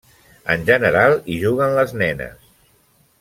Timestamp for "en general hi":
0.53-1.37